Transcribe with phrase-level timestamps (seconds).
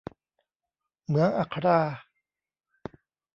[1.05, 1.79] เหมืองอัครา